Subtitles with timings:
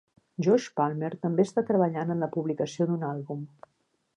[0.45, 3.45] Josh Palmer també està treballant en la publicació d'un àlbum.